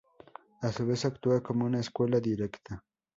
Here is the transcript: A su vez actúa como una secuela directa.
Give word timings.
A 0.63 0.71
su 0.71 0.87
vez 0.87 1.05
actúa 1.05 1.43
como 1.43 1.65
una 1.65 1.83
secuela 1.83 2.19
directa. 2.19 2.83